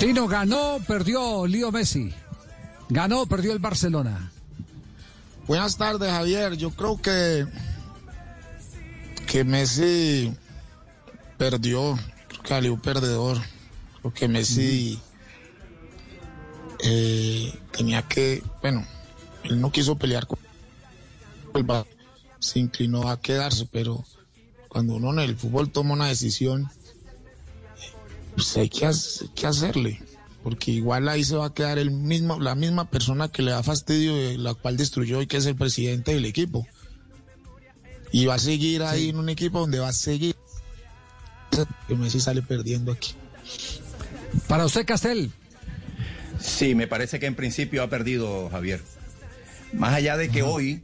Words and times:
Tino, 0.00 0.26
ganó, 0.26 0.78
perdió 0.88 1.46
Lío 1.46 1.70
Messi. 1.70 2.10
Ganó, 2.88 3.26
perdió 3.26 3.52
el 3.52 3.58
Barcelona. 3.58 4.32
Buenas 5.46 5.76
tardes, 5.76 6.10
Javier. 6.10 6.56
Yo 6.56 6.70
creo 6.70 7.00
que 7.02 7.46
que 9.26 9.44
Messi 9.44 10.32
perdió, 11.36 11.98
salió 12.44 12.80
perdedor. 12.80 13.42
Creo 14.00 14.14
que 14.14 14.26
Messi 14.26 14.98
eh, 16.82 17.52
tenía 17.70 18.00
que, 18.00 18.42
bueno, 18.62 18.86
él 19.44 19.60
no 19.60 19.70
quiso 19.70 19.98
pelear 19.98 20.26
con 20.26 20.38
el 21.54 21.66
se 22.38 22.58
inclinó 22.58 23.10
a 23.10 23.20
quedarse, 23.20 23.68
pero 23.70 24.02
cuando 24.68 24.94
uno 24.94 25.12
en 25.12 25.18
el 25.18 25.36
fútbol 25.36 25.70
toma 25.70 25.92
una 25.92 26.06
decisión, 26.06 26.70
pues 28.40 28.56
hay 28.56 28.70
que, 28.70 29.46
hacerle, 29.46 30.00
porque 30.42 30.70
igual 30.70 31.10
ahí 31.10 31.24
se 31.24 31.36
va 31.36 31.46
a 31.46 31.52
quedar 31.52 31.78
el 31.78 31.90
mismo, 31.90 32.40
la 32.40 32.54
misma 32.54 32.88
persona 32.88 33.28
que 33.28 33.42
le 33.42 33.50
da 33.50 33.62
fastidio, 33.62 34.16
eh, 34.16 34.38
la 34.38 34.54
cual 34.54 34.78
destruyó 34.78 35.20
y 35.20 35.26
que 35.26 35.36
es 35.36 35.44
el 35.44 35.56
presidente 35.56 36.14
del 36.14 36.24
equipo. 36.24 36.66
Y 38.12 38.24
va 38.24 38.36
a 38.36 38.38
seguir 38.38 38.82
ahí 38.82 39.10
en 39.10 39.18
un 39.18 39.28
equipo 39.28 39.60
donde 39.60 39.78
va 39.78 39.88
a 39.88 39.92
seguir. 39.92 40.34
Que 41.86 41.94
Messi 41.94 42.18
sale 42.18 42.40
perdiendo 42.40 42.92
aquí. 42.92 43.12
Para 44.48 44.64
usted, 44.64 44.86
Castel. 44.86 45.30
Sí, 46.40 46.74
me 46.74 46.86
parece 46.86 47.20
que 47.20 47.26
en 47.26 47.34
principio 47.34 47.82
ha 47.82 47.90
perdido 47.90 48.48
Javier. 48.48 48.80
Más 49.74 49.92
allá 49.92 50.16
de 50.16 50.30
que 50.30 50.42
hoy 50.42 50.82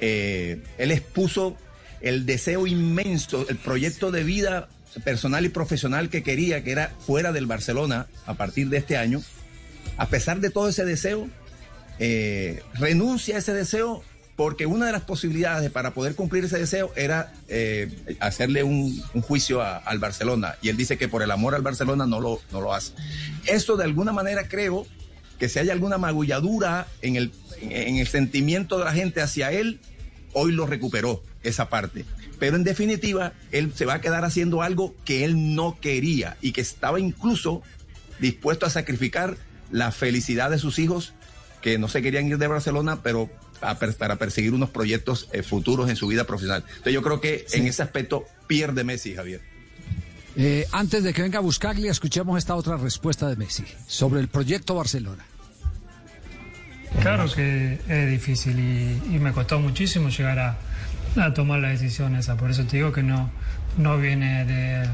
eh, 0.00 0.62
él 0.78 0.92
expuso 0.92 1.56
el 2.00 2.24
deseo 2.24 2.68
inmenso, 2.68 3.48
el 3.48 3.56
proyecto 3.56 4.12
de 4.12 4.22
vida 4.22 4.68
personal 5.04 5.44
y 5.44 5.48
profesional 5.48 6.08
que 6.08 6.22
quería, 6.22 6.62
que 6.62 6.72
era 6.72 6.92
fuera 7.06 7.32
del 7.32 7.46
Barcelona 7.46 8.06
a 8.26 8.34
partir 8.34 8.68
de 8.68 8.78
este 8.78 8.96
año. 8.96 9.22
A 9.96 10.06
pesar 10.08 10.40
de 10.40 10.50
todo 10.50 10.68
ese 10.68 10.84
deseo, 10.84 11.28
eh, 11.98 12.62
renuncia 12.74 13.36
a 13.36 13.38
ese 13.38 13.52
deseo 13.52 14.02
porque 14.36 14.66
una 14.66 14.86
de 14.86 14.92
las 14.92 15.02
posibilidades 15.02 15.70
para 15.70 15.92
poder 15.92 16.14
cumplir 16.14 16.44
ese 16.44 16.58
deseo 16.58 16.90
era 16.96 17.32
eh, 17.48 17.90
hacerle 18.18 18.62
un, 18.62 19.00
juicio 19.22 19.62
al 19.62 19.98
Barcelona. 19.98 20.56
Y 20.62 20.68
él 20.68 20.76
dice 20.76 20.96
que 20.96 21.08
por 21.08 21.22
el 21.22 21.30
amor 21.30 21.54
al 21.54 21.62
Barcelona 21.62 22.06
no 22.06 22.20
lo, 22.20 22.40
no 22.50 22.60
lo 22.60 22.72
hace. 22.74 22.92
Eso 23.46 23.76
de 23.76 23.84
alguna 23.84 24.12
manera 24.12 24.48
creo 24.48 24.86
que 25.38 25.48
si 25.48 25.58
hay 25.58 25.70
alguna 25.70 25.98
magulladura 25.98 26.86
en 27.02 27.16
el, 27.16 27.32
en 27.60 27.96
el 27.96 28.06
sentimiento 28.06 28.78
de 28.78 28.84
la 28.84 28.92
gente 28.92 29.20
hacia 29.20 29.52
él, 29.52 29.80
hoy 30.32 30.52
lo 30.52 30.66
recuperó 30.66 31.22
esa 31.42 31.68
parte. 31.68 32.04
Pero 32.38 32.56
en 32.56 32.64
definitiva, 32.64 33.32
él 33.50 33.72
se 33.74 33.86
va 33.86 33.94
a 33.94 34.00
quedar 34.00 34.24
haciendo 34.24 34.62
algo 34.62 34.94
que 35.04 35.24
él 35.24 35.54
no 35.54 35.78
quería 35.80 36.36
y 36.40 36.52
que 36.52 36.60
estaba 36.60 36.98
incluso 36.98 37.62
dispuesto 38.18 38.66
a 38.66 38.70
sacrificar 38.70 39.36
la 39.70 39.90
felicidad 39.92 40.50
de 40.50 40.58
sus 40.58 40.78
hijos 40.78 41.14
que 41.60 41.78
no 41.78 41.88
se 41.88 42.02
querían 42.02 42.26
ir 42.26 42.38
de 42.38 42.48
Barcelona, 42.48 43.00
pero 43.02 43.30
para 43.98 44.16
perseguir 44.16 44.52
unos 44.52 44.70
proyectos 44.70 45.28
eh, 45.32 45.42
futuros 45.42 45.88
en 45.88 45.96
su 45.96 46.08
vida 46.08 46.24
profesional. 46.24 46.64
Entonces 46.68 46.92
yo 46.92 47.02
creo 47.02 47.20
que 47.20 47.46
en 47.52 47.66
ese 47.66 47.82
aspecto 47.82 48.24
pierde 48.48 48.82
Messi, 48.82 49.14
Javier. 49.14 49.40
Eh, 50.34 50.66
antes 50.72 51.04
de 51.04 51.12
que 51.12 51.22
venga 51.22 51.38
a 51.38 51.42
buscarle, 51.42 51.88
escuchemos 51.88 52.38
esta 52.38 52.56
otra 52.56 52.76
respuesta 52.76 53.28
de 53.28 53.36
Messi 53.36 53.64
sobre 53.86 54.20
el 54.20 54.28
proyecto 54.28 54.74
Barcelona. 54.74 55.24
Claro 57.02 57.24
que 57.34 57.78
es 57.88 58.10
difícil 58.10 58.58
y, 58.58 59.14
y 59.16 59.18
me 59.18 59.32
costó 59.32 59.58
muchísimo 59.60 60.08
llegar 60.08 60.38
a, 60.38 60.56
a 61.20 61.34
tomar 61.34 61.58
la 61.60 61.68
decisión 61.68 62.16
esa. 62.16 62.36
Por 62.36 62.50
eso 62.50 62.64
te 62.64 62.76
digo 62.76 62.92
que 62.92 63.02
no, 63.02 63.30
no 63.78 63.98
viene 63.98 64.44
de- 64.44 64.88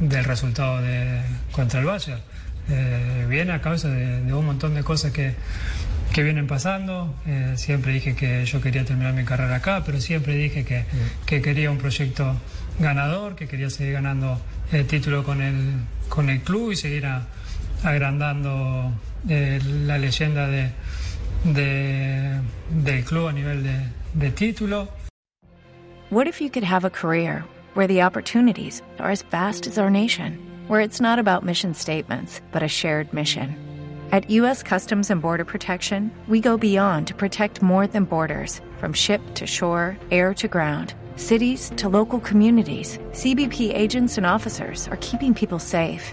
del 0.00 0.24
resultado 0.24 0.80
de, 0.82 1.20
contra 1.52 1.80
el 1.80 1.86
Bayern. 1.86 2.20
Eh, 2.70 3.26
viene 3.28 3.52
a 3.52 3.60
causa 3.60 3.88
de, 3.88 4.22
de 4.22 4.32
un 4.34 4.46
montón 4.46 4.74
de 4.74 4.82
cosas 4.82 5.12
que, 5.12 5.34
que 6.12 6.22
vienen 6.22 6.46
pasando. 6.46 7.14
Eh, 7.26 7.54
siempre 7.56 7.92
dije 7.92 8.14
que 8.16 8.44
yo 8.44 8.60
quería 8.60 8.84
terminar 8.84 9.12
mi 9.14 9.24
carrera 9.24 9.56
acá, 9.56 9.82
pero 9.84 10.00
siempre 10.00 10.34
dije 10.34 10.64
que, 10.64 10.84
que 11.26 11.40
quería 11.42 11.70
un 11.70 11.78
proyecto 11.78 12.40
ganador, 12.78 13.36
que 13.36 13.46
quería 13.48 13.68
seguir 13.70 13.92
ganando 13.94 14.40
el 14.72 14.86
título 14.86 15.22
con 15.24 15.42
el, 15.42 15.72
con 16.08 16.30
el 16.30 16.40
club 16.40 16.72
y 16.72 16.76
seguir 16.76 17.06
a- 17.06 17.26
agrandando 17.84 18.92
eh, 19.28 19.60
la 19.86 19.98
leyenda 19.98 20.46
de, 20.46 20.70
de- 21.44 22.40
del 22.84 23.02
club 23.04 23.28
a 23.28 23.32
nivel 23.32 23.62
de, 23.62 23.86
de 24.18 24.30
título. 24.30 24.88
What 26.10 26.26
if 26.28 26.40
you 26.40 26.50
could 26.50 26.64
have 26.64 26.84
a 26.84 26.90
career 26.90 27.44
where 27.74 27.86
the 27.86 28.02
opportunities 28.02 28.82
are 28.98 29.10
as 29.10 29.22
vast 29.22 29.66
as 29.66 29.78
our 29.78 29.90
nation, 29.90 30.38
where 30.68 30.80
it's 30.80 31.00
not 31.00 31.18
about 31.18 31.44
mission 31.44 31.74
statements, 31.74 32.40
but 32.52 32.62
a 32.62 32.68
shared 32.68 33.12
mission? 33.12 33.56
At 34.12 34.28
U.S. 34.30 34.62
Customs 34.62 35.10
and 35.10 35.22
Border 35.22 35.46
Protection, 35.46 36.10
we 36.28 36.38
go 36.38 36.58
beyond 36.58 37.06
to 37.06 37.14
protect 37.14 37.62
more 37.62 37.86
than 37.86 38.04
borders 38.04 38.60
from 38.76 38.92
ship 38.92 39.22
to 39.36 39.46
shore, 39.46 39.96
air 40.10 40.34
to 40.34 40.48
ground, 40.48 40.92
cities 41.16 41.72
to 41.76 41.88
local 41.88 42.20
communities. 42.20 42.98
CBP 43.12 43.72
agents 43.74 44.18
and 44.18 44.26
officers 44.26 44.86
are 44.88 44.98
keeping 44.98 45.32
people 45.32 45.58
safe. 45.58 46.12